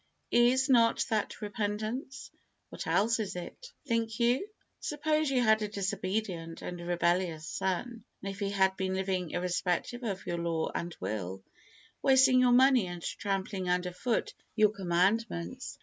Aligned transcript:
Is 0.31 0.67
not 0.67 1.05
that 1.11 1.41
repentance? 1.43 2.31
What 2.69 2.87
else 2.87 3.19
is 3.19 3.35
it, 3.35 3.71
think 3.85 4.19
you? 4.19 4.47
Suppose 4.79 5.29
you 5.29 5.41
had 5.43 5.61
a 5.61 5.67
disobedient 5.67 6.63
and 6.63 6.79
rebellious 6.79 7.47
son, 7.47 8.03
and 8.23 8.35
he 8.35 8.49
had 8.49 8.75
been 8.75 8.95
living 8.95 9.29
irrespective 9.29 10.01
of 10.01 10.25
your 10.25 10.39
law 10.39 10.71
and 10.73 10.97
will, 10.99 11.43
wasting 12.01 12.39
your 12.39 12.51
money 12.51 12.87
and 12.87 13.03
trampling 13.03 13.69
under 13.69 13.91
foot 13.93 14.33
your 14.55 14.71
commandments. 14.71 15.77